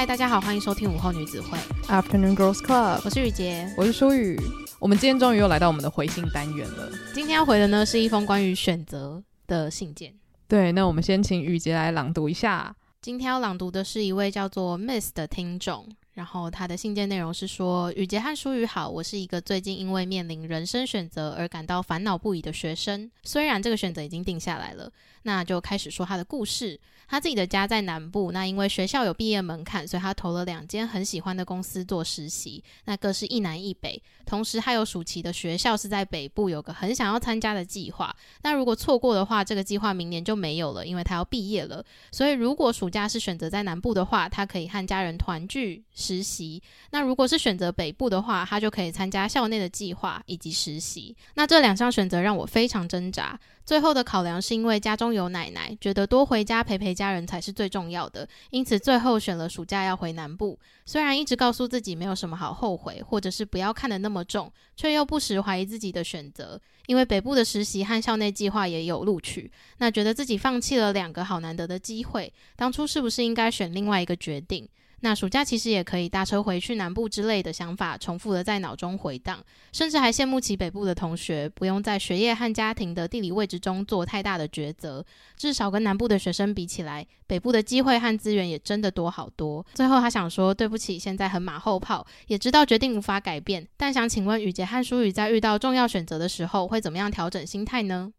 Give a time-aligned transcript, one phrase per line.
[0.00, 4.40] 嗨，大家好，欢迎收听午后女子会 Afternoon Girls Club，我是雨洁，我是舒雨。
[4.78, 6.90] 我们今天终于又来到我们的回信单元了。
[7.12, 10.14] 今天要回的呢是一封关于选择的信件。
[10.48, 12.74] 对，那我们先请雨洁来朗读一下。
[13.02, 15.86] 今天要朗读的是一位叫做 Miss 的听众。
[16.14, 23.10] 然后他的信件内容是说：雨洁和舒雨好，我是一个最近因为面临人生选择而感到烦恼不已的学生。
[23.22, 24.90] 虽然这个选择已经定下来了，
[25.22, 26.78] 那就开始说他的故事。
[27.08, 34.00] 他自己的家在南部，那因为学校有毕业门槛，所以他投了两间很喜欢的公司做实习，那各是一南一北。
[34.24, 38.14] 同时还有暑期的学校是在北部，有个很想要参加的计划。
[38.42, 41.84] 那如果错过的话，这个计划明年就没有了，因为他要毕业了。
[42.12, 46.62] 所以如果暑假是选择在南部的话，他可以和家人团聚实习；
[46.92, 51.16] 那如果是选择北部的话，他就可以参加校内的计划以及实习。
[51.34, 53.36] 那这两项选择让我非常挣扎。
[53.64, 60.58] 最后的考量是因为家中有奶奶，觉得多回家陪陪家人才是最重要的，因此最后选了暑假要回南部。
[60.84, 66.60] 虽然一直告诉自己没有什么好后悔，或者是不要看得那么重，却又不时怀疑自己的选择。
[66.86, 69.48] 因为北部的实习和校内计划也有录取，
[69.78, 74.68] 那觉得自己放弃了两个好难得的机会，当初是不是应该选另外一个决定？
[75.02, 79.42] 那暑假其实也可以搭车回去南部之类的想法，重复的在脑中回荡，
[79.72, 85.04] 甚至还羡慕起北部的同学，不用在学业和家庭的地理位置中做太大的抉择，
[85.36, 89.64] 至少跟南部的学生比起来，北部的机会和资源也真的多好多。
[89.74, 98.12] 最后他想说，对不起，现在很马后炮，也知道决定无法改变，但想请问雨杰和舒雨在遇到重要选择的时候，会怎么样调整心态呢？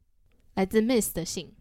[0.56, 1.54] 来自 Miss 的信。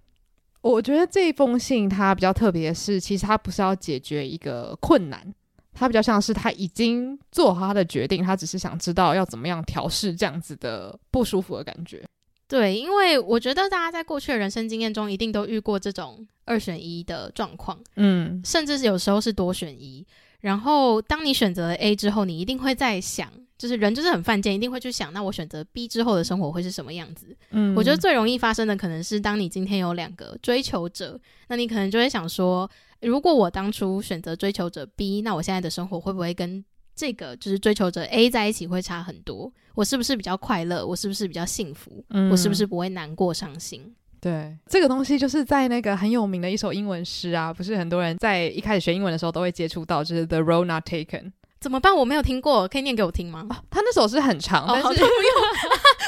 [0.62, 5.34] 我觉得这一封信它比较特别的是，其实它不是要解决一个困难，
[5.72, 12.04] 它比较像是他已经做好他的决定，他只是想知道要怎么样调试这样子的不舒服的感觉。
[12.46, 20.04] 对，因为我觉得大家在过去的人生经验中，一定都遇过这种二选一的状况，嗯，甚至是有时候是多选一。
[20.40, 23.30] 然后当你选择了 A 之后，你一定会在想。
[23.58, 27.36] 就是人就是很犯贱，一定会去想，那我选择 B 之后的生活会是什么样子？
[27.50, 32.70] 嗯，我觉得最容易发生的可能是，当你今天有两个追求者，那你可能就会想说，
[33.02, 36.64] 如果我当初选择追求者 B，那我现在的生活会不会跟
[36.96, 39.52] 这个就是追求者 A 在一起会差很多？
[39.74, 40.86] 我是不是比较快乐？
[40.86, 42.02] 我是不是比较幸福？
[42.08, 43.94] 嗯，我是不是不会难过伤心？
[44.20, 51.32] 对，这个东西就是在那个很有名的一首英文诗啊，不是很多人在一开始学英文的时候都会接触到，就是 The Road Not Taken。
[51.58, 51.94] 怎么办？
[51.94, 53.46] 我没有听过，可以念给我听吗？
[53.50, 55.06] 哦、他那首诗很长，但是、哦、不用，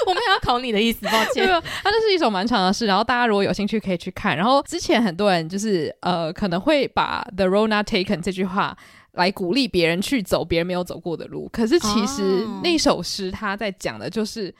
[0.07, 1.47] 我没有要考你的意思，抱歉。
[1.83, 4.35] 他这是一首蛮长的诗，然后大家如果有兴趣可以去看。
[4.35, 8.75] 然后之前很多人就是呃可能会把 “the road not taken” 这句话
[9.13, 14.55] 来鼓励别人去走别人没有走过的路，可是其实那首诗他在讲的就是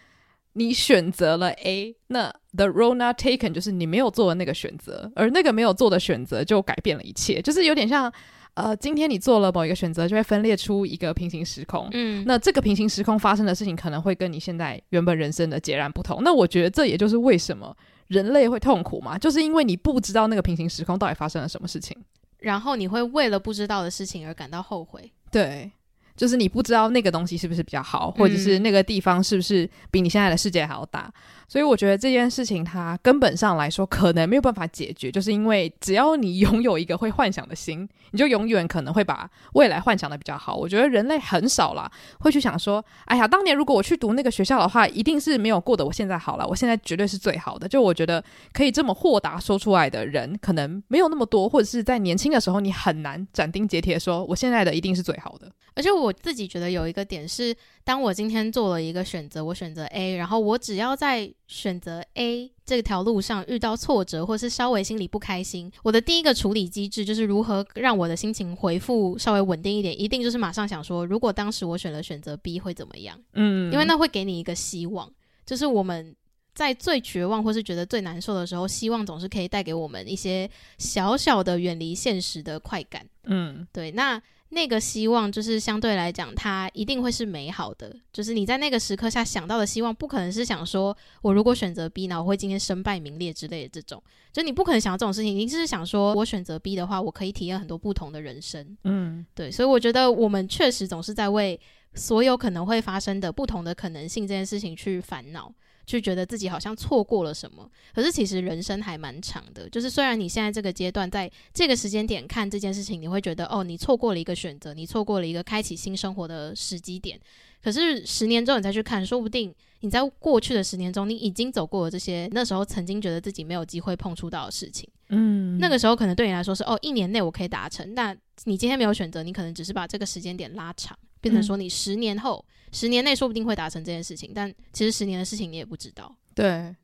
[0.55, 8.13] 你选择了 A，那 “the road not taken” 就是你没有做的那个选择，而那个没有做的选择就改变了一切，就是有点像。
[8.55, 11.89] 呃，今天你做了某一个选择，就会分裂出一个平行时空。
[11.93, 16.23] 嗯，那这个平行时空发生的事情，可能会跟你现在原本人生的截然不同。
[16.23, 17.75] 那我觉得这也就是为什么
[18.09, 21.97] 人类会痛苦嘛，就是因为你不知道那个平行时空到底发生了什么事情，
[22.41, 25.11] 然后你会为了不知道的事情而感到后悔。
[25.31, 25.73] 对。
[26.23, 40.57] 就是你不知道那个东西是不是比较好，或者是那个地方是不是比你现在的世界还要大，嗯、所以我觉得这件事情它根本上来说可能没有办法解决，就是因为只要你拥有一个会幻想的心，你就永远可能会把未来幻想的比较好。
[40.57, 47.69] 我觉得人类很少啦会去想说，哎呀，当年如果我去读那个学校的话，一定是没有过得我现在好了，我现在绝对是最好的。
[47.69, 48.25] 就我觉得
[48.55, 55.53] 可以这么豁达说出来的人，可能没有那么多，或者是在年轻的时候，你很难斩钉截铁说我现在的一定是最好的。
[55.75, 73.19] 而且我自己觉得有一个点是，当我今天做了一个选择，我选择 A，然后我只要在选择 A 这条路上遇到挫折，或是稍微心里不开心，我的第一个处理机制就是如何让我的心情回复稍微稳定一点，一定就是马上想说，如果当时我选了选择 B 会怎么样？
[73.33, 75.13] 嗯，因为那会给你一个希望，
[75.45, 76.15] 就是我们
[76.55, 80.49] 在最绝望或是觉得最难受的时候，希望总是可以带给我们一些
[80.79, 83.05] 小小的远离现实的快感。
[83.25, 84.23] 嗯，对，那。
[84.55, 87.95] 那个希望就是相对来讲，它一定会是美好的。
[88.13, 94.03] 就是你在那个时刻下想到的希望，不可能是想说我如果选择 B，那我会今天身败名裂之类的这种。
[94.31, 98.77] 就你不可能想到这种事情，你只是想说我选择 B 的话，我可以体验很多不同的人生。
[98.85, 99.51] 嗯，对。
[99.51, 101.59] 所以我觉得我们确实总是在为
[101.95, 105.51] 所有可能会发生的不同的可能性这件事情去烦恼。
[105.85, 109.69] 就觉得自己好像错过了什么，可是其实人生还蛮长的。
[109.69, 117.19] 就是虽然你现在这个阶段，在这个时间点看这件事情，你会觉得哦，你错过了一个选择，你错过了一个开启新生活的时机点。
[117.63, 124.89] 可是十年之后你再去看，说不定你在过去的十年中，你已经走过了这些那时候曾经觉得自己没有机会碰触到的事情。
[125.11, 127.95] 嗯，那个时候可能对你来说是哦，一年内我可以达成。
[127.95, 136.13] 那你今天没有选择，你可能只是把这个时间点拉长，变成说你十年后、嗯、十年内说不定会达成这件事情，但其实十年的事情你也不知道。
[136.35, 136.75] 对。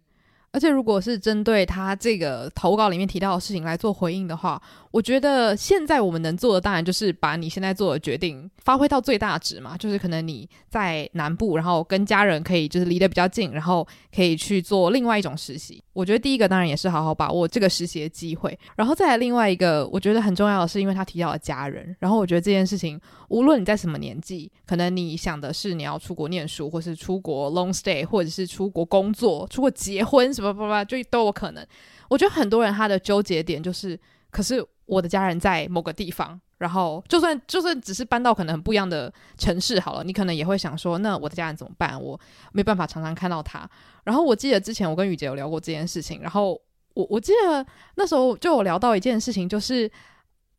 [0.58, 4.60] 而且，如果是针对他这个投稿里面提到的事情来做回应的话，
[4.90, 9.76] 我觉得现在我们能做的，当然就是把你现在做的决定发挥到最大值嘛。
[9.76, 15.80] 就是可能你在南部，然后跟家人可以就是离得比较近，然后可以去做另外一种实习。
[15.92, 21.94] 我觉得第一个当然也是好好把握这个实习的机会，然后再来另外一个，我觉得很重要的是，因为他提到了家人。
[22.00, 31.66] 然后我觉得这件事情，无论你在什么年纪，可能你想的是你要出国念书，或是出国 long stay，或者是出国工作、出国结婚什么吧吧，就都有可能。
[32.08, 33.98] 我觉得很多人他的纠结点就是，
[34.30, 42.00] 可是我的家人在某个地方，然后就算就算只是搬到可能很不一样的城市好了，你可能也会想说，那我的家人怎么办？
[42.00, 42.18] 我
[42.52, 43.68] 没办法常常看到他。
[44.04, 46.58] 然后我记得之前我跟雨杰有聊过这件事情，然后
[46.94, 47.64] 我我记得
[47.96, 49.90] 那时候就有聊到一件事情，就是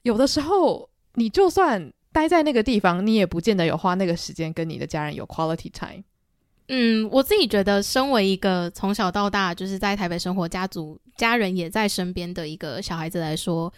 [0.03, 6.03] 有的时候你就算待在那个地方，你也不见得有花那个时间跟你的家人有 quality time。
[6.69, 13.71] 嗯，我自己觉得，身为一个从小到大就是在台北生活、家族家人也在身边的一个小孩子来说，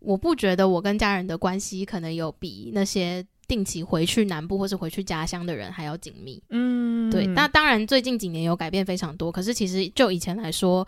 [0.00, 6.42] 我不觉得我跟家人的关系可能有比那些定期回去南部或是回去家乡的人还要紧密。
[6.50, 7.26] 嗯，对。
[7.26, 10.86] 那当然，最近几年有改变非常多，可是其实就以前来说，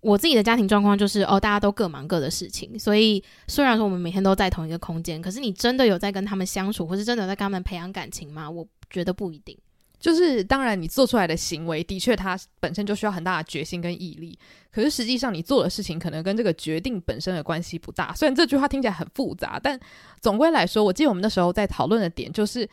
[0.00, 8.50] 我自己的家庭状况就是哦，大家都各忙各的事情，所以虽然说我们每天都在同一个空间，可是你真的有在跟他们相处，或是真的有在跟他们培养感情吗？
[8.50, 9.56] 我觉得不一定。
[10.00, 14.36] 就是当然，你做出来的行为的确，它本身就需要很大的决心跟毅力。
[14.72, 18.14] 可是实际上，你做的事情可能跟这个决定本身的关系不大。
[18.14, 19.78] 虽然这句话听起来很复杂，但
[20.20, 22.66] 总归来说，我记得我们那时候在讨论的点就是，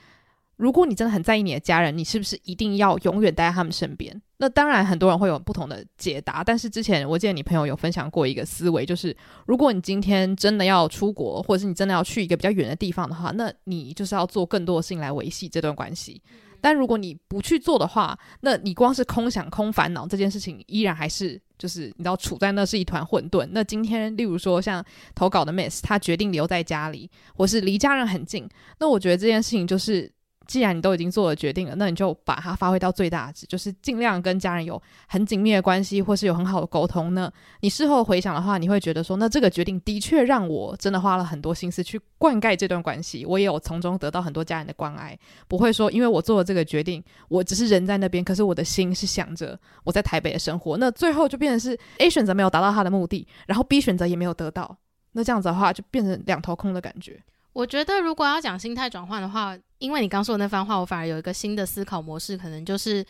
[0.56, 4.21] 如果你真的很在意你的家人，你是不是一定要永远待在他们身边？
[4.38, 6.44] 那当然，很多人会有不同的解答。
[6.44, 9.13] 但是之前我记得你朋友有分享过一个思维，就是
[9.47, 16.21] 如果你今天真的要出国，或者是你真的要去一个比较远的地方的话，那你就是要做更多的事情来维系这段关系。
[16.68, 23.48] 但如果你不去做的话，那你光是空想、空烦恼这件事情，依然还是就是你知道处在那是一团混沌。
[23.52, 24.84] 那今天，例如说像
[25.16, 28.46] 投稿的 Miss，他决定留在家里，或是离家人很近，
[28.80, 30.12] 那我觉得这件事情就是。
[30.48, 37.14] 既然你都已经做了决定了，那你就把它发挥到最大值，就是尽量跟家人有很紧密的关系，或是有很好的沟通。
[37.14, 45.18] 那你事后回想的话，你会觉得说，那这个决定的确让我真的花了很多心思去灌溉这段关系，我也有从中得到很多家人的关爱。
[45.48, 50.78] 不会说，因为我做了这个决定，我只是人在那边，可是我的心是想着我在台北的生活。
[50.78, 54.78] 那最后就变成是 A 选择没有达到他的目的，然后 B 选择也没有得到。
[55.12, 57.22] 那这样子的话，就变成两头空的感觉。
[57.54, 63.06] 我觉得，如果要讲心态转换的话，因为你刚说的那番话，我反而有一个新的思考模式，可能就是，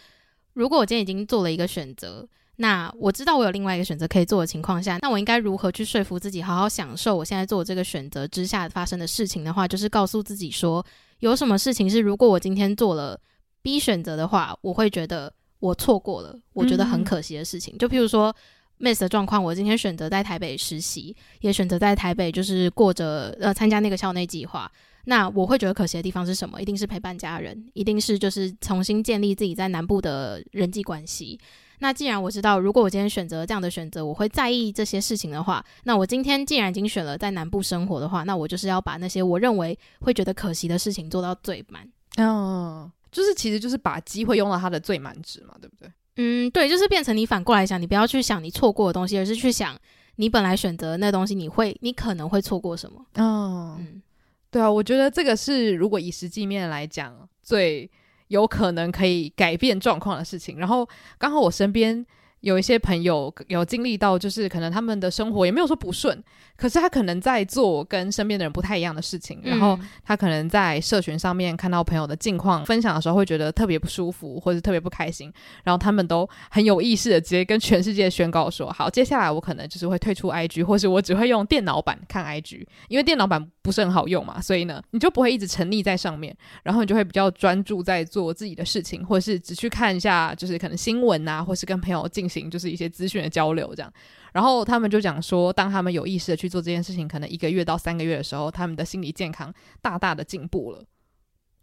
[0.53, 2.27] 如果我今天已经做了一个选择，
[2.57, 10.85] 那我知道我有另外一个选择可以做的情况下，那我应该如何去说服自己，好好享受我现在做这个选择之下发生的事情的话，就是告诉自己说，
[11.19, 13.19] 有什么事情是如果我今天做了
[13.61, 18.35] B 选择的话，我会觉得我错过了，我觉得很可惜的事情，嗯、就譬如说。
[18.79, 24.71] Miss 的状况，我今天选择在台北实习，也选择在台北就是过着呃参加那个校内计划。
[25.09, 26.62] 那我会觉得可惜的地方是什么？
[26.62, 31.39] 一定是陪伴家人，一定是就是重新建立自己在南部的人际关系。
[31.80, 41.88] 那既然我知道，如果我今天选择这样的选择，我会在意这些事情的话，那我今天既然已经选了在南部生活的话，那我就是要把那些我认为会觉得可惜的事情做到最满。
[42.17, 45.89] 哦，就是其实就是把机会用到它的最满值嘛，对不对？
[46.17, 49.77] 嗯，对，就是变成你反过来想，你不要去想你错过的东西，而是去想
[50.15, 53.05] 你本来选择那东西，你会，你可能会错过什么。
[53.24, 54.01] 哦，嗯，
[54.50, 57.89] 对啊，我觉得这个是如果以实际面来讲，最
[58.27, 60.58] 有可能可以改变状况的事情。
[60.58, 60.88] 然后
[61.18, 62.06] 刚好我身边。
[62.48, 66.18] 有一些朋友有经历到，就是可能他们的生活也没有说不顺，
[66.56, 75.30] 可是他可能在做跟身边的人不太一样的事情，嗯、然后他可能在社群上面看到朋友的近况分享的时候，会觉得特别不舒服或者特别不开心，
[75.66, 93.91] 然后他们都很有意识的直接跟全世界宣告说：好，接下来我可能就是会退出 IG，或是我只会用电脑版看 IG，因为电脑版不是很好用嘛，所以呢，你就不会一直沉溺在上面，然后你就会比较专注在做自己的事情，或是只去看一下，就是可能新闻啊，或是跟朋友进行就是一些资讯的交流这样，
[94.34, 100.84] 然后他们就讲说，当他们有意识的去做这件事情，可能一个月到三个月的时候，他们的心理健康大大的进步了。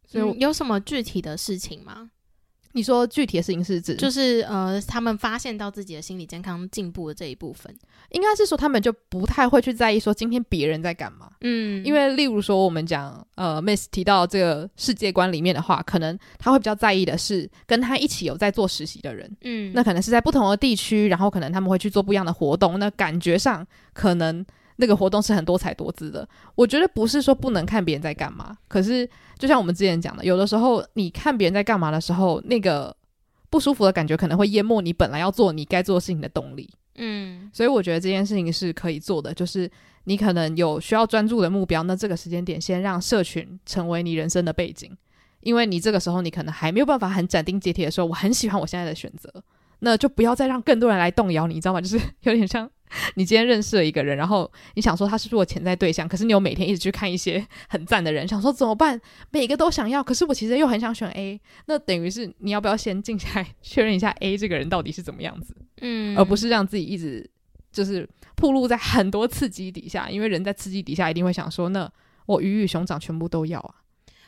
[0.06, 2.10] 所以、嗯、有什么具体的事情吗？
[2.74, 7.72] 你说具体的事情是指，就是呃，他们发现到自己的心理健康进步的这一部分，
[8.10, 11.30] 应该是说他们就不太会去在意说今天别人在干嘛。
[11.42, 19.30] 嗯，因为例如说我们讲呃，Miss 提到这个世界观里面的话，可能他会比较在意的是跟他一起有在做实习的人。
[19.42, 24.44] 嗯，那可能是在不同的地区，然后可能他们会去做不一样的活动，那感觉上可能
[24.76, 26.28] 那个活动是很多彩多姿的。
[26.54, 32.94] 我觉得不是说不能看别人在干嘛，可是就像我们之前讲的，有的时候你看别人在干嘛的时候，那个。
[33.50, 39.70] 不舒服的感觉可能会淹没你本来要做你该做的事情的动力，嗯，所以我觉得这件事情是可以做的，就是
[40.06, 44.90] 你可能有需要专注的目标，那这个时间点先让社群成为你人生的背景，
[45.38, 49.32] 因为你这个时候你可能还没有办法很斩钉截铁的说我很喜欢我现在的选择，
[49.78, 51.80] 那就不要再让更多人来动摇你，你知道吗？
[51.80, 52.68] 就是 有点像。
[53.16, 59.00] 你今天认识了一个人，然后你想说他是不是我潜在对象，可是你有每天一直去看一些 很赞的人，想说怎么办？
[59.30, 65.56] 每个都想要，可是我其实又很想选 A，那等于是你要不要先静下来 确认一下 A 这个人到底是怎么样子？
[65.80, 67.28] 嗯，而不是让自己一直
[67.72, 71.90] 就是暴露在很多刺激底下，因为人在刺激底下一定会想说，那
[72.26, 73.74] 我鱼与熊掌全部都要啊。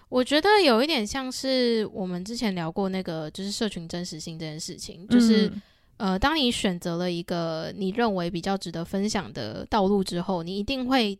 [0.08, 5.46] 我觉得有一点像是我们之前聊过那个，就是社群真实性这件事情，就是。
[5.46, 5.62] 嗯
[5.98, 11.18] 呃，当你选择了一个你认为比较值得分享的道路之后，你一定会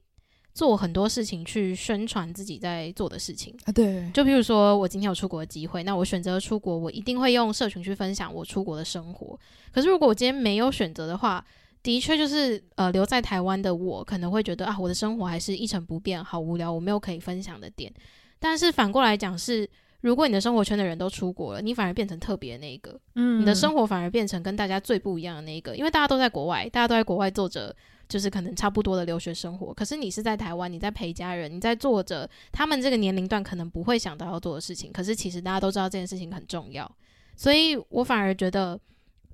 [0.52, 3.72] 做很多事情去宣传自己在做的事情啊。
[3.72, 9.38] 对，就比如说我今天有出国的机会，那我选择出国，我一定会用社群去分享我出国的生活。
[9.72, 11.44] 可是如果我今天没有选择的话，
[11.82, 17.92] 的确就是呃留在台湾的我可能会觉得啊，我的生活还是一成不变，好无聊，我没有可以分享的点。
[18.38, 19.68] 但是反过来讲是。
[20.06, 27.74] 如果你的生活圈的人都出国了，你反而变成特别那一个，嗯，你的生活反而变成跟大家最不一样的那一个，因为大家都在国外，大家都在国外做着
[28.08, 36.88] 就是可能差不多的留学生活，可是你是在台湾，你在陪家人，你在做着他们这个年龄段可能不会想到要做的事情，可是其实大家都知道这件事情很重要，
[37.34, 38.78] 所以我反而觉得。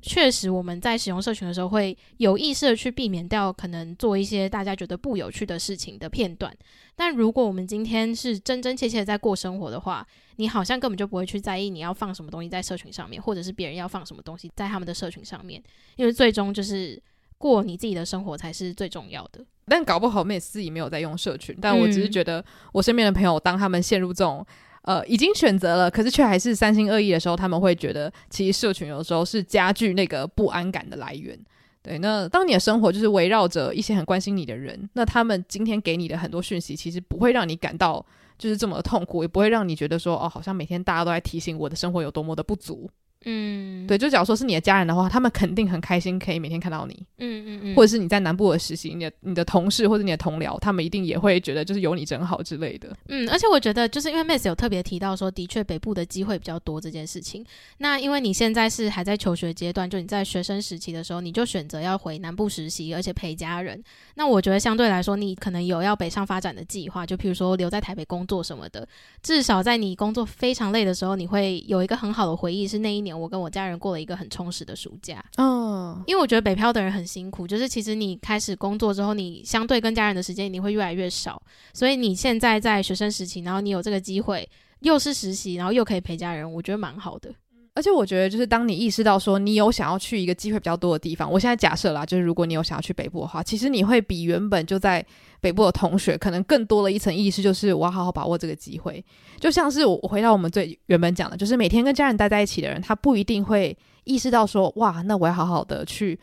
[0.02, 6.52] 确实，我们在使用社群的时候，会有意识的去避免掉可能做一些大家觉得不有趣的事情的片段。
[6.96, 10.04] 但如果我们今天是真真切切的在过生活的话，
[10.36, 15.62] 你好像根本就不会去在意你要放什么东西在社群上面，或者是别人要放什么东西在他们的社群上面，
[15.94, 17.00] 因为最终就是
[17.38, 19.44] 过你自己的生活才是最重要的。
[19.66, 24.44] 但搞不好 Miss 自己没有在用社群，但我只是觉得我身边的朋友，当他们陷入这种。
[24.82, 31.38] 呃，已经选择了，可是却还是三心二意的时候，他们会觉得，其实社群有时候是加剧那个不安感的来源。
[31.82, 38.04] 对，那当你的生活就是围绕着一些很关心你的人，那他们今天给你的很多讯息，其实不会让你感到
[38.38, 42.88] 就是这么痛苦，也不会让你觉得说，哦，好像每天大家都在提醒我的生活有多么的不足。
[43.24, 46.94] 嗯，对，就假如说是你的家人的话，他们肯定很开心可以每天看到你。
[47.18, 52.94] 嗯嗯嗯，或者是你在南部的实习，你的你的同事或者你的同僚，他们一定也会觉得就是有你真好之类的。
[53.08, 57.44] 嗯，而且我觉得就是因为 Miss 有特别提到说，的确北部的机会比较多这件事情。
[57.78, 63.82] 那因为你现在是还在求学阶段，就你在学生时期的时候，你就选择要回南部实习，而且陪家人。
[64.14, 68.86] 那我觉得相对来说，你可能有要北上发展的计划，就譬如说留在台北工作什么的。
[69.22, 73.92] 至少在你工作非常累的时候，你会有一个很好的回忆，是那一年我跟我家人过。
[73.92, 81.42] 了一个很充实的暑假，嗯，因为我觉得北漂的人很辛苦，就是其实你开始工作之后，你相对跟家人的时间一定会越来越少，
[81.74, 84.48] 所以你现在在学生时期，然后你有这个机会，
[84.80, 87.30] 又是实习，然后又可以陪家人，我觉得蛮好的。
[87.74, 95.04] 而且我觉得，就是当你意识到说你有想要去一个机会比较多的地方，我现在假设啦，就是如果你有想要去北部的话，其实你会比原本就在
[95.40, 99.02] 北部的同学可能更多的一层意识，就是我要好好把握这个机会。
[99.40, 106.18] 就像是我回到我们最原本讲的，就是每天跟家人待在一起的人，他不一定会意识到说，哇，那我要好好的去。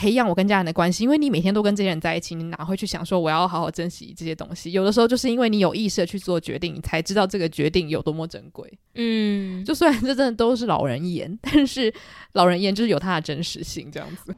[0.00, 4.72] 培养我跟家人的关系，因为你每天都跟这些人在一起，你哪会去想说我要好好珍惜这些东西？
[4.72, 8.72] 有的时候就是因为你有意识的去做决定，你才知道这个决定有多么珍贵。
[8.94, 11.92] 嗯，就虽然这真的都是老人言， 但是
[12.32, 14.34] 老人言就是有它的真实性，这样子。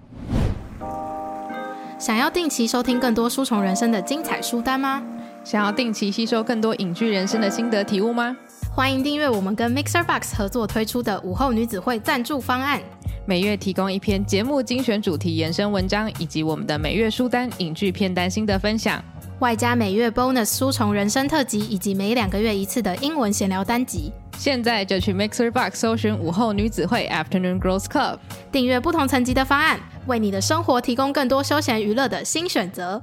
[1.96, 5.00] 想要定期收听更多书虫人生的精彩书单吗？
[5.44, 8.36] 想要定期吸收更多隐居人生的心得体悟吗？
[8.74, 12.82] 欢迎订阅我们跟 Mixer Box 合作推出的午后女子会赞助方案。
[13.24, 19.00] 每月提供一篇节目精选主题延伸文章，以及我们的每月书单、影剧片单心得分享，
[19.38, 24.10] 外加每月 bonus 书虫人生特辑，以及每两个月一次的英文闲聊单集。
[24.36, 28.18] 现在就去 Mixer Box 搜寻午后女子会 Afternoon Girls Club，
[28.50, 33.00] 订阅不同层级的方案，为你的生活提供更多休闲娱乐的新选择。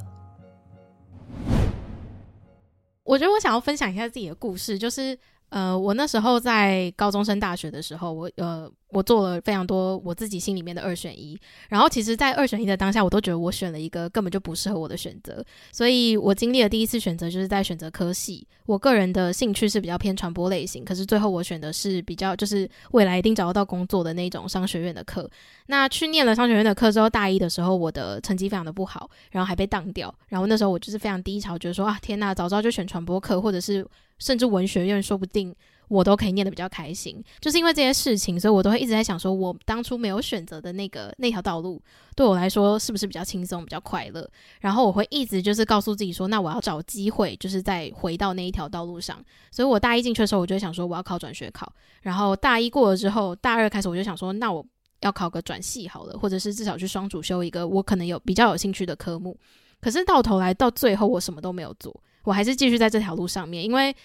[3.05, 5.17] 我觉得我想要分享一下自己的故事，就是。
[5.49, 11.39] 呃，我那时候在高中升大学的时候，我呃，我做了非常多我自己心里面的二选一。
[11.69, 15.43] 然后，其实，在二选一的当下，我都觉得我选了一个根本就不适合我的选择。
[15.71, 18.47] 所以我经历了第一次选择，就是在选择科系。
[18.67, 25.27] 我个人的兴趣是比较偏传播类型，可是最后我选的是比较就是未来一定找得到工作的那种商学院的课。
[25.65, 30.13] 那去念了商学院的课之后，大一的时候我的成绩非常的不好，然后还被当掉。
[30.27, 33.83] 然后那时候我就是非常低潮，觉得说啊，天呐，早知道就选传播课，或者是。
[34.19, 35.55] 甚至文学院说不定
[35.87, 41.81] 我都可以念得比较开心，就是因为这些事情，所以我都会一直在想，说我当初没有选择的那个那条道路，
[42.15, 44.29] 对我来说是不是比较轻松、比较快乐？
[44.59, 49.19] 然后我会一直就是告诉自己说，那我要找机会，就是再回到那一条道路上。
[49.49, 51.73] 所以我大一进去的时候，我就想说我要考转学考，
[52.03, 54.63] 然后大一过了之后，大二开始我就想说，那我
[55.01, 59.35] 要考个转系好了，或者是至少去双主修一个我可能有比较有兴趣的科目。
[59.81, 63.95] 可是到头来到最后，我什么都没有做，我还是继续在这条路上面，因为。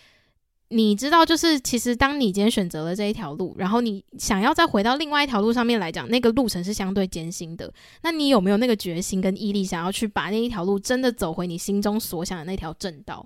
[0.69, 7.73] 你知道，就是其实当你今天选择了这一条路，然后你想要再回到另外一条路上面来讲，那个路程是相对艰辛的。
[8.03, 13.25] 那你有没有那个决心跟毅力，想要去把那一条路真的走回你心中所想的那条正道？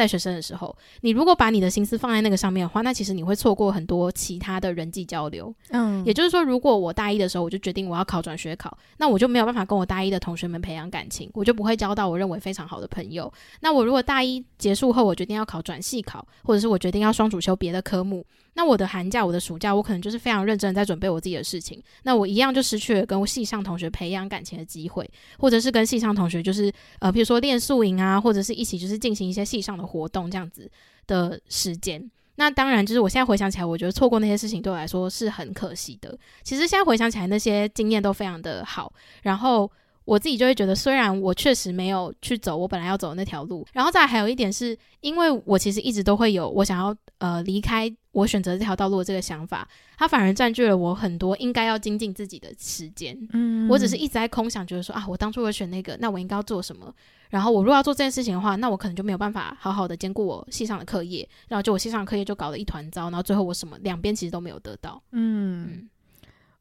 [0.00, 5.54] 在学生的时候，你如果把你的心思放在那个上面的话，那其实你会错过很多其他的人际交流。
[5.68, 13.30] 嗯，也就是说，如果我大一的时候我就决定我要考转学考，那我就没有办法跟我大一的同学们培养感情，我就不会交到我认为非常好的朋友。
[13.60, 18.24] 那我如果大一结束后，我决定要考转系考，或者是我决定要双主修别的科目。
[18.54, 21.82] 那我的寒假、我的暑假，我可能就是非常认真在准备我自己的事情。
[22.02, 30.70] 那我一样就失去了跟我系上同学培养感情的机会，或者是跟系上同学就是呃，比如说练宿营啊，或者是一起就是进行一些系上的活动这样子
[31.06, 32.10] 的时间。
[32.36, 36.18] 那当然，就是我现在回想起来，我觉得错过那些事情对我来说是很可惜的。
[36.42, 38.92] 其实现在回想起来，那些经验都非常的好。
[39.22, 39.70] 然后。
[40.06, 53.16] 我自己就会觉得，虽然我确实没有去走我本来要走的那条路，然后再还有一点是，因为我其实一直都会有我想要呃离开我选择这条道路的这个想法，它反而占据了我很多应该要精进自己的时间。
[53.32, 56.92] 嗯，我只是一直在空想，觉得说啊，我当初我选那个，那我应该要做什么？
[57.30, 65.00] 然后我如果要做这件事情的话，那我可能就没有办法好好的兼顾我系上的课业，然后就我系上的课业就搞得一团糟，然后最后我什么两边其实都没有得到。
[65.12, 65.68] 嗯。
[65.72, 65.90] 嗯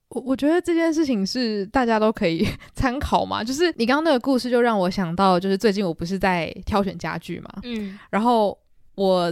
[0.10, 8.58] 我我觉得这件事情是大家都可以 参考嘛，就是你刚刚那个故事就让我想到，就是最近我不是在挑选家具嘛，嗯，然后
[8.96, 9.32] 我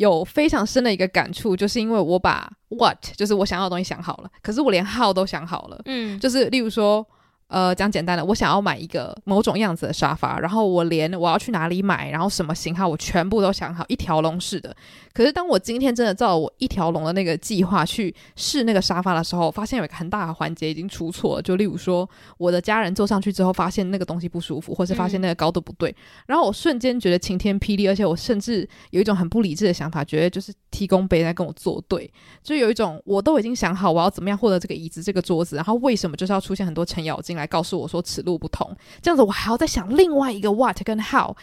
[0.00, 7.06] 有非常深的一个感触，就是因为我把 what 就是我想要的东西想好了，可是我连 how 都想好了，嗯，就是例如说。
[7.50, 14.74] 呃，讲简单的，我想要买一个某种样子的沙发，然后我连我要去哪里买，然后什么型号，我全部都想好，一条龙式的。
[15.12, 21.42] 可是当我今天真的照我一条龙的那个计划去试那个沙发的时候，发现有一个很大的环节已经出错了。
[21.42, 22.08] 就例如说，
[22.38, 25.96] 我的家人坐上去之后，发现那个东西不舒服，或是发现那个高度不对，嗯、
[26.28, 32.08] 然后我瞬间觉得晴天霹雳，而且我甚至有一种很不理智的想法，觉得就是提供别人在跟我作对，
[32.44, 38.70] 就有一种我都已经想好我要怎么样获得这个椅子、这个桌子，然后为什么就是要出现很多程咬金来告诉我说此路不通，
[39.02, 41.34] 这样子我还要再想另外一个 what 跟 how，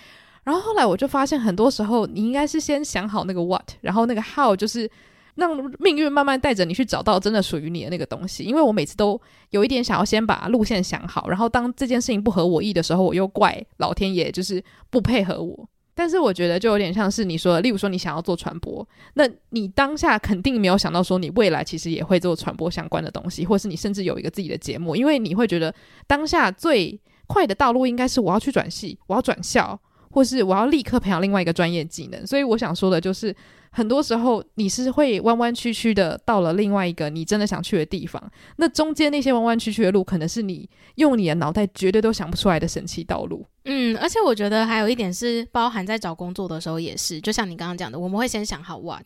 [0.44, 4.90] 然后后来我就发现很多时候你应该是先想好那个 what，然后那个 how 就是
[5.36, 8.44] 让命运慢慢带着你去找到真的属于你的那个东西。
[8.44, 15.68] 因为我每次都有一点想要先把路线想好，然后当这件事情不合我意的时候，我又怪老天爷就是不配合我。
[15.98, 25.74] 但是我觉得就有点像是你说的，例如说你想要做传播，那你当下肯定没有想到说你未来其实也会做传播相关的东西，或是你甚至有一个自己的节目，因为你会觉得
[26.06, 29.80] 当下最快的道路应该是我要去转系，我要转校，
[30.12, 32.26] 或是我要立刻培养另外一个专业技能。
[32.26, 33.36] 所以我想说的就是。
[33.70, 43.46] 很多时候你是会弯弯曲曲的到了另外一个你真的想去的地方，那中间那些弯弯曲曲的路，可能是你用你的脑袋绝对都想不出来的神奇道路。
[43.66, 49.06] 嗯，而且我觉得还有一点是包含在找工作的时候也是，就像你刚刚讲的，我们会先想好 what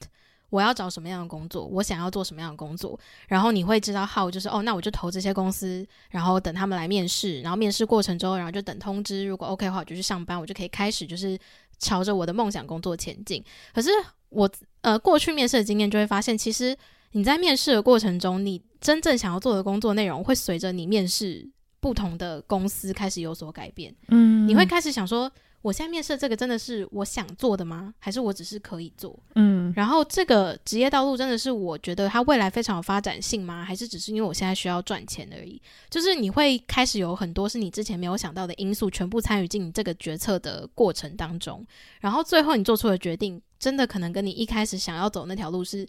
[0.51, 11.35] 我要找什么样的工作，我想要做什么样的工作，然后你会知道 how 就是哦，那我就投这些公司，然后等他们来面试，然后面试过程中，然后就等通知，如果 OK 的话，我就去上班，我就可以开始就是
[11.79, 13.43] 朝着我的梦想工作前进。
[13.73, 13.89] 可是。
[14.31, 16.73] 我呃，过去面试的经验就会发现，其实
[17.11, 21.45] 你在面试的过程中，你真正想要做的工作内容会随着你面试
[21.81, 23.93] 不同的公司开始有所改变。
[24.07, 25.29] 嗯，你会开始想说，
[25.61, 27.93] 我现在面试这个真的是我想做的吗？
[27.99, 29.17] 还是我只是可以做？
[29.35, 33.63] 嗯，然后这个职业道路真的是我觉得它未来非常有发展性吗？
[33.63, 35.61] 还是只是因为我现在需要赚钱而已？
[35.89, 41.65] 就是你会开始有很多是你之前没有想到的因素，全部参与进你这个决策的过程当中，
[41.99, 43.41] 然后最后你做出的决定。
[43.61, 45.87] 真的可能跟你一开始想要走那条路是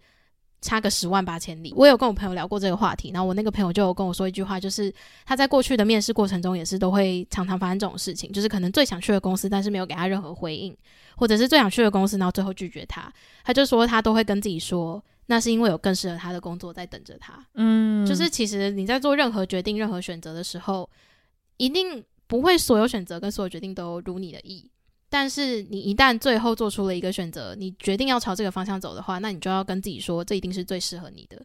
[0.62, 1.74] 差个十万八千里。
[1.76, 4.90] 我有跟我朋友聊过这个话题，然后我那个朋友就有跟我说一句话，就是
[5.26, 10.74] 他在过去的面试过程中也是都会常常发生这种事情，就是可能最想去的公司，但是没有给他任何回应，
[11.16, 13.12] 或者是最想去的公司，然后最后拒绝他。
[13.44, 17.44] 他就说他都会跟自己说，那是因为有更适合他的工作在等着他。
[17.54, 20.88] 嗯，就是其实你在做任何决定、任何选择的时候，
[21.56, 24.70] 一定不会所有选择跟所有决定都如你的意。
[25.12, 31.36] 但是你一旦最后做出了一个选择，你决定要朝这个方向走的话，那你就要跟自己说，这一定是最适合你的。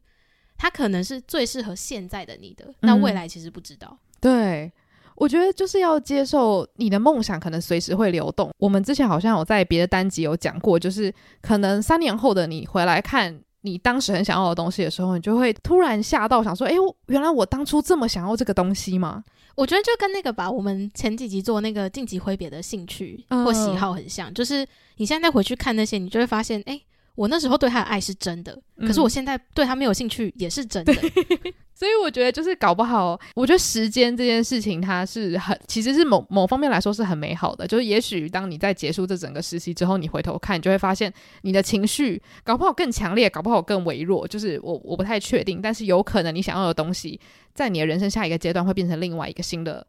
[0.57, 3.89] 它可能是最适合现在的你的，那未来其实不知道。
[3.91, 4.71] 嗯，对，
[5.15, 8.49] 我觉得就是要接受你的梦想可能随时会流动。
[8.57, 16.73] 我们之前好像有在别的单集有讲过，就是可能三年后的你回来看你当时很想要的东西的时候，你就会突然吓到，想说：“哎，
[17.07, 19.25] 原来我当初这么想要这个东西吗？”
[19.57, 24.63] 我觉得就跟那个吧，我们前几集做那个晋级挥别的兴趣或喜好很像，uh, 就是
[24.97, 26.81] 你现在再回去看那些，你就会发现，哎、欸，
[27.17, 30.93] 我那时候对他的爱是真的，嗯、可是我现在对他没有兴趣也是真的。
[31.73, 37.65] 所以我觉得就是搞不好，我觉得时间这件事情它是很，其实是某某方面来说是很美好的。
[37.65, 44.27] 就是也许当你在结束这整个实习之后，你回头看，你就会发现你的情绪搞不好更强烈，搞不好更微弱。
[44.27, 47.19] 就是我我不太确定，但是有可能你想要的东西，
[47.55, 49.85] 在你的人生下一个阶段会变成另外一个新的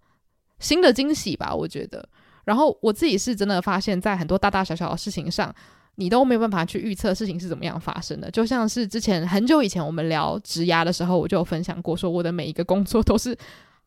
[0.61, 1.55] 新的惊喜吧。
[1.55, 2.07] 我觉得。
[2.45, 5.55] 然后我自己是真的发现，在很多大大小小的事情上。
[5.99, 13.37] 你都没有办法去预测事情是怎么样发生的，就像是之前很久以前我们聊职涯的时候，我就有分享过，说我的每一个工作都是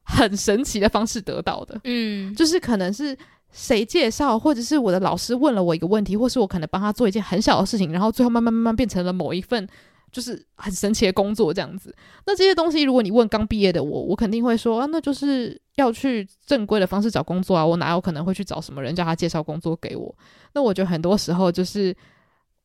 [0.03, 3.17] 很神奇的方式得到的， 嗯，就是可能是
[3.51, 9.67] 谁介绍，或者是我的老师问了我一个问题，或是我可能帮他做一件很小的事情，然后最后慢慢慢慢变成了某一份。
[10.11, 11.95] 就是很神奇的工作这样子，
[12.25, 20.13] 那这些东西如果你问刚毕业的我，我肯定会说啊，那就是要去正规的方式找工作啊，我哪有可能会去找什么人叫他介绍工作给我？
[20.53, 21.95] 那我觉得很多时候就是，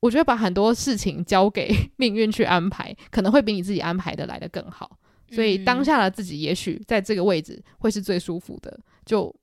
[0.01, 4.99] 我觉得把很多事情交给命运去安排，可能会比你自己安排的来的更好。
[5.31, 9.35] 所以当下的自己也许在这个位置会是最舒服的，就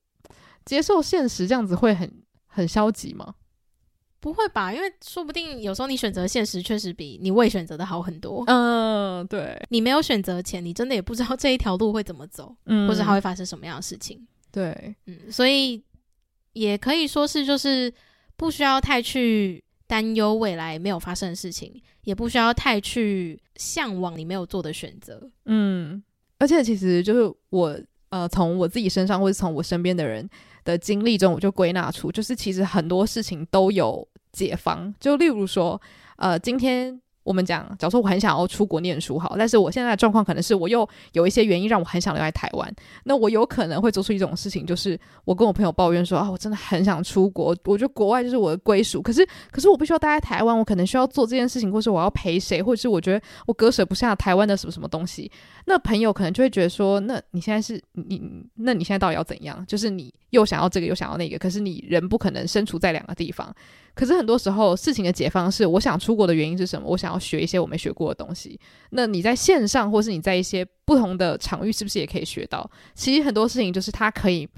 [0.66, 2.10] 接受现实，这样子会很
[2.48, 3.34] 很消极吗？
[4.23, 4.73] 不会吧？
[4.73, 8.41] 因为说不定有时候你选择现实确实比你未选择的好很多。
[8.47, 9.62] 嗯，对。
[9.69, 14.25] 你没有选择前，你真的也不知道这一条路会怎么走，嗯，或者它会发生什么样的事情。
[14.49, 15.83] 对，嗯，所以
[16.53, 17.93] 也可以说是，就是
[18.38, 21.73] 不需要太去担忧未来没有发生的事情，
[22.05, 25.29] 也不需要太去向往你没有做的选择。
[25.47, 26.01] 嗯，
[26.39, 30.29] 而且其实就是我呃，从我自己身上，或者从我身边的人
[30.63, 34.07] 的经历中，我就归纳出，就是其实很多事情都有。
[34.34, 35.82] 解方，就例如说，
[36.17, 42.69] 呃，今天我们讲，假如说我很想要出国念书，好，但是我现在的状况可能是我又有一些原因让我很想留在台湾，
[43.06, 55.32] 那我有可能会做出一种事情，就是我跟我朋友抱怨说啊，我真的很想出国，我觉得国外就是我的归属，可是可是我必须要待在台湾，我可能需要做这件事情，或是我要陪谁，或者是我觉得我割舍不下台湾的什么什么东西，
[55.65, 58.22] 那朋友可能就会觉得说，那你现在是你，
[58.56, 59.65] 那你现在到底要怎样？
[59.65, 63.56] 就是你又想要这个又想要那个，可是你人不可能身处在两个地方。
[63.95, 66.88] 可是很多时候，事情的解方是，我想出国的原因是什么？
[66.88, 68.60] 我想要学一些我没学过的东西。
[68.89, 72.69] 那你在线上，或是你在一些不同的场域，是不是也可以学到？
[72.95, 74.49] 其实很多事情就是它可以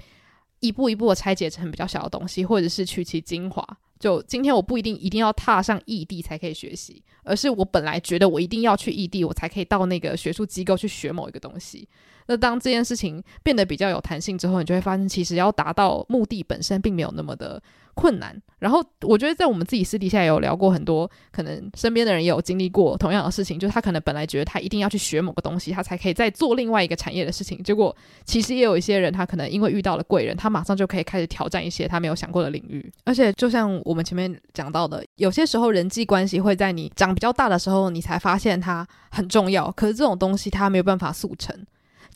[0.60, 3.62] 一步一步的拆解成比较小的东西，或者是取其精华。
[3.98, 11.88] 就今天我不一定一定要踏上异地才可以学习，而是我本来觉得我一定要去异地，我才可以到那个学术机构去学某一个东西。
[12.26, 17.62] 那当这件事情变得比较有弹性之后，你就会发现，其实要达到目的本身并没有那么的
[17.94, 18.40] 困难。
[18.58, 27.62] 然后我觉得，在我们自己私底下也有聊过很多，可能身边的人也有经历过同样的事情，就是他可能本来觉得他一定要去学某个东西，他才可以再做另外一个产业的事情。
[27.62, 32.90] 结果其实也有一些人，他可能因为遇到了贵人，他马上就可以开始挑战一些他没有想过的领域。
[33.04, 39.70] 而且就像我们前面讲到的，有些时候人际关系会在你长比较大的时候，你才发现它很重要。
[39.72, 41.54] 可是这种东西它没有办法速成。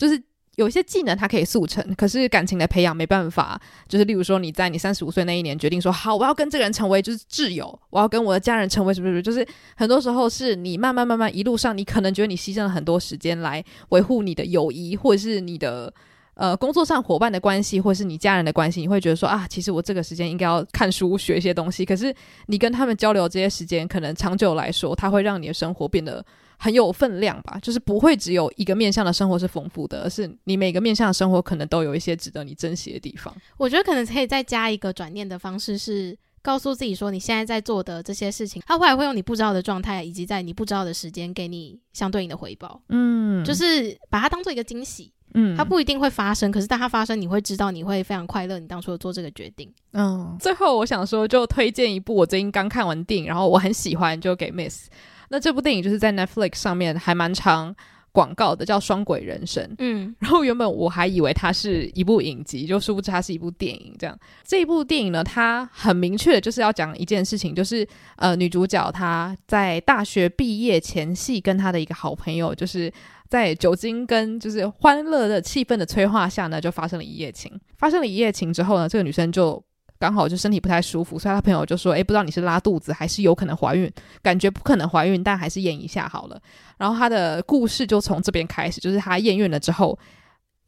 [0.00, 0.20] 就是
[0.56, 3.60] 有一些技能它可以速成，可是感情的培养没办法。
[3.86, 15.92] 就是例如说，你在你三十五岁那一年决定说好，我要跟这个人成为就是挚友，我要跟我的家人成为什么什么，就是很多时候是你慢慢慢慢一路上，你可能觉得你牺牲了很多时间来维护你的友谊，或者是你的
[16.34, 21.84] 呃工作上伙伴的关系，或是你家人的关系，你会觉得说啊，其实我这个时间应该要看书学一些东西。
[21.84, 22.14] 可是
[22.46, 26.24] 你跟他们交流这些时间，可能长久来说，它会让你的生活变得。
[26.62, 33.34] 很有分量吧，就是不会只有一个面向的生活是丰富的，而是你每个面向的生活可能都有一些值得你珍惜的地方。
[33.56, 42.82] 我觉得可能可以再加一个转念的方式，是告诉自己说，你现在在做的这些事情，它会会用你不知道的状态，以及在你不知道的时间给你相对应的回报。
[42.90, 45.10] 嗯，就是把它当做一个惊喜。
[45.32, 49.72] 嗯，它不一定会发生，可是当它发生，你会知道，你会非常快乐，你当初做这个决定。
[49.92, 54.88] 嗯，最后我想说，就推荐一部我最近刚看完电影，然后我很喜欢，就给 Miss。
[55.30, 57.74] 那这部电影就是在 Netflix 上面还蛮长
[58.12, 59.64] 广告的，叫《双轨人生》。
[59.78, 63.94] 嗯，然后原本我还以为它是一部影集，就殊不知它是一部电影。
[63.96, 72.92] 这样，这一部电影呢，它很明确的就是要讲一件事情，就是呃，女主角她在大学毕业前夕，跟她的一个好朋友，就是
[73.28, 77.56] 在酒精跟就是欢乐的气氛的催化下呢，就发生了一夜情。
[77.78, 79.62] 发生了一夜情之后呢，这个女生就。
[80.00, 83.88] 刚好就身体不太舒服，所以他朋友就说：“诶，不知道你是拉肚子还是有可能怀孕，
[84.22, 86.40] 感觉不可能怀孕，但还是验一下好了。”
[86.78, 89.96] 然后他的故事就从这边开始，就是他验孕了之后。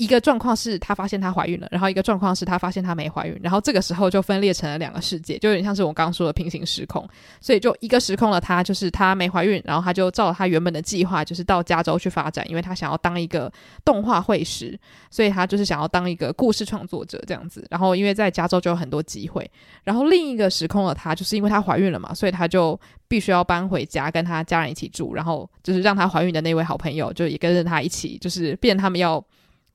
[0.02, 7.08] 一个状况是她发现她怀孕了，然后一个状况是她发现她没怀孕，然后这个时候就分裂成了两个世界，就有点像是我刚刚说的平行时空。
[7.40, 13.52] 所以就一个时空的她，就是她没怀孕，然后她就照她原本的计划，就是到加州去发展，因为她想要当一个
[13.84, 14.76] 动画绘师，
[15.08, 17.64] 所以她就是想要当一个故事创作者这样子。
[17.70, 19.48] 然后因为在加州就有很多机会，
[19.84, 29.24] 然后另一个时空的她，就是因为她怀孕了嘛，所以她就必须要搬回家跟她家人一起住，然后就是让她怀孕的那位好朋友就也跟着她一起，就是变他们要。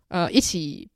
[0.10, 0.88] 呃，一起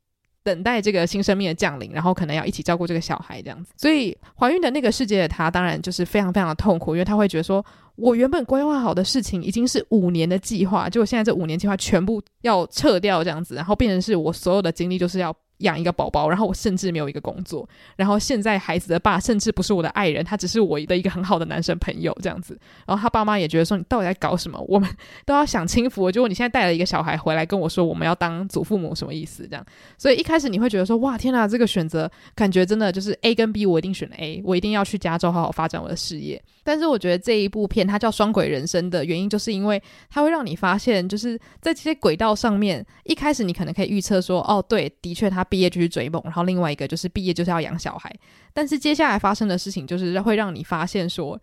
[0.43, 3.73] 等待这个新生命的降临，然后可能要一起照顾这个小孩这样子。
[3.77, 15.35] 所以怀孕的那个世界的她，当然就是非常非常的痛苦，因为她会觉得说，我原本规划好的事情已经是五年的计划，结果现在这五年计划全部要撤掉这样子，然后变成是我所有的精力就是要。
[15.61, 22.57] 养一个宝宝，然后我甚至没有一个工作，然后现在孩子的爸甚至不是我的爱人，他只是我的一个很好的男生朋友这样子。
[22.85, 24.59] 然后他爸妈也觉得说，你到底在搞什么？
[24.67, 24.89] 我们
[25.25, 29.47] 都要享清福，结果你现在带了一个小孩回来跟我说我们要当祖父母，什么意思？
[29.47, 29.65] 这样，
[29.97, 36.41] 所以一开始你会觉得说，哇，天呐，这个选择感觉真的就是 A 跟 B，我一定选 A，我一定要去加州好好发展我的事业。
[36.63, 48.09] 但是我觉得这一部片它叫双轨人生的原因，就是因为它会让你发现，就是在这些轨道上面，一开始你可能可以预测说，哦，对，的确他毕业就去追梦，然后另外一个就是毕业就是要养小孩。
[48.53, 51.37] 但是接下来发生的事情，就是会让你发现说，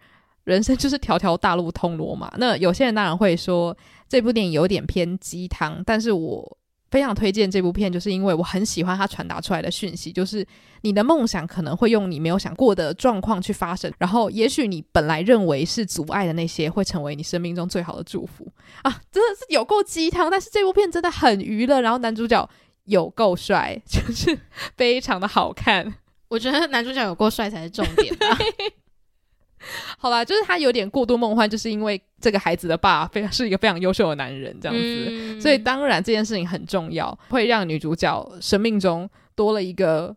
[0.45, 2.33] 人生就是条条大路通罗马。
[2.39, 3.77] 那有些人当然会说
[4.09, 6.59] 这部电影有点偏鸡汤，但是我。
[6.91, 10.43] 非常推荐这部片，就是因为我很喜欢它传达出来的讯息，就是
[10.81, 18.91] 你的梦想可能会用你没有想过的状况去发生，然后也许你本来认为是阻碍的那些，会成为你生命中最好的祝福啊！
[19.13, 22.49] 真的是有够鸡汤，但是这部片真的很娱乐，然后男主角
[22.89, 24.39] 有够帅， 就是
[24.77, 25.95] 非常的好看。
[26.29, 28.27] 我觉得男主角有够帅才是重点吧。
[29.99, 40.15] 好吧，就是他有点过度梦幻，就是因为这个孩子的爸非常是一个非常优秀的男人，这样子，嗯、所以当然这件事情很重要，会让女主角生命中多了一个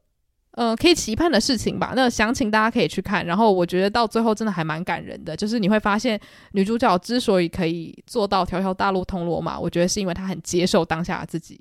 [0.52, 1.94] 呃可以期盼的事情吧。
[1.96, 6.20] 那详情大家可以去看，然后我觉得到最后真的还蛮感人的，就是你会发现
[6.52, 11.60] 女主角之所以可以做到条条大路通罗马，我觉得是因为她很接受当下的自己。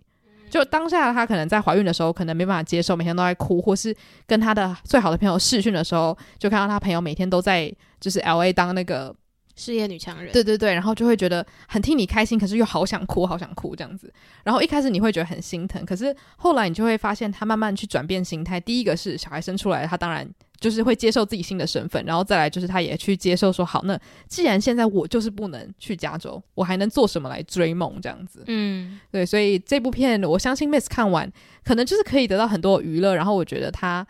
[0.51, 9.15] 就当下，她可能在怀孕的时候，可能没办法接受，每天都在哭，或是跟她的最好的朋友试训的时候，就看到她朋友每天都在就是 LA 当那个
[9.55, 10.33] 事业女强人。
[10.33, 14.13] 对对对，然后就会觉得很替你开心，可是又好想哭，好想哭这样子。
[14.43, 18.59] 然后一开始你会觉得很心疼，可是后来你就会发现她慢慢去转变心态。
[18.59, 20.29] 第一个是小孩生出来，她当然。
[20.61, 28.45] 就是会接受自己新的身份，然后再来就是他也去接受说，好，那既然现在我就是不能去加州，我还能做什么来追梦这样子？
[28.47, 31.33] 嗯，对，所以这部片我相信 Miss 看完
[31.65, 34.07] 可能就是可以得到很多娱乐，然后我觉得他，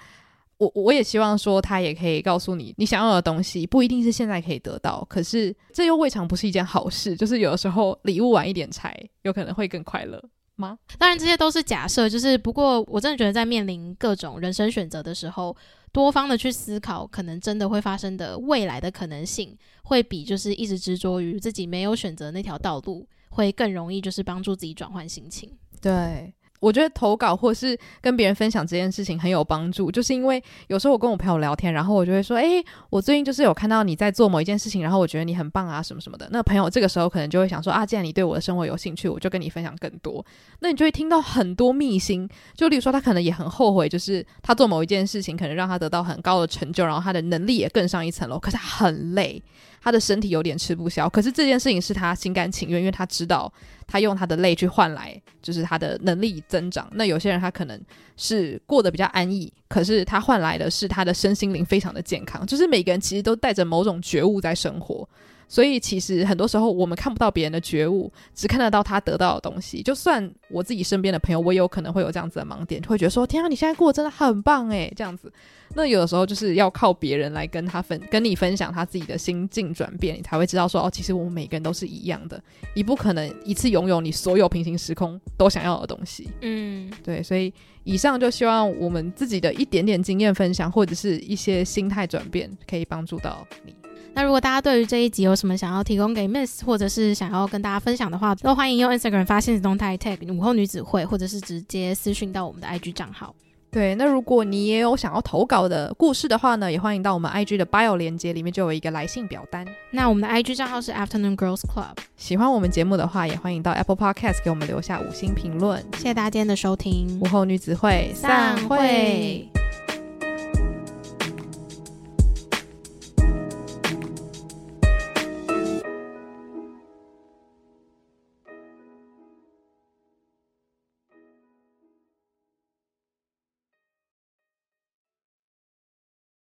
[0.58, 10.20] 我我也希望说他也可以告诉你，你想要的东西不一定是现在可以得到，可是这又未尝不是一件好事，就是有的时候礼物晚一点拆，有可能会更快乐
[10.56, 10.76] 吗？
[10.98, 15.56] 当然这些都是假设，就是不过我真的觉得在面临各种人生选择的时候。
[15.92, 25.50] 多方的去思考，可能真的会发生的未来的可能性，会比就是一直执着于自己没有选择那条道路，会更容易就是帮助自己转换心情。
[25.80, 26.32] 对。
[26.60, 40.24] 我觉得投稿或是跟别人分享这件事情很有帮助，就是因为有时候我跟我朋友聊天，然后我就会说：“诶，我最近就是有看到你在做某一件事情，然后我觉得你很棒啊，什么什么的。”那朋友这个时候可能就会想说：“啊，既然你对我的生活有兴趣，我就跟你分享更多。”
[40.60, 49.42] 那你就会听到很多秘辛，就例如说他可能也很后悔，就是他做某一件事情可能让他得到很高的成就，然后他的能力也更上一层楼，可是他很累。
[49.80, 53.52] 他的身体有点吃不消，可是这件事情是他心甘情愿，因为他知道
[53.86, 56.88] 他用他的泪去换来，就是他的能力增长。
[56.92, 57.80] 那有些人他可能
[58.16, 62.46] 是过得比较安逸，可是他换来的是他的身心灵非常的健康。
[62.46, 65.08] 就是每个人其实都带着某种觉悟在生活。
[65.50, 69.82] 所以其实很多时候我们看不到别人的觉悟，只看得到他得到的东西。
[69.82, 75.30] 就算我自己身边的朋友，我也有可能会有这样子的盲点，就会觉得说：“天啊，你现在过得真的很棒诶。”这样子。
[75.74, 82.40] 那有的时候就是要靠别人来跟他分，跟你分享他自己的心境转变，你才会知道说：“哦，其实我们每个人都是一样的，
[82.74, 87.20] 你不可能一次拥有你所有平行时空都想要的东西。”嗯，对。
[87.22, 93.74] 所以以上就希望我们自己的一点点经验分享，或者是一些心态转变，可以帮助到你。
[94.12, 103.34] 那如果大家对于这一集有什么想要提供给 Miss，或者是想要跟大家分享的话，都欢迎用 Instagram 发限时动态 tag 午后女子会，或者是直接私讯到我们的 IG 账号。
[103.72, 109.64] 对，那如果你也有想要投稿的故事的话呢，也欢迎到我们 IG 的 bio 连接里面就有一个来信表单。
[109.92, 111.96] 那我们的 IG 账号是 Afternoon Girls Club。
[112.16, 115.80] 喜欢我们节目的话，也欢迎到 Apple Podcast 给我们留下五星评论。
[115.96, 119.59] 谢谢大家今天的收听，午后女子会散会。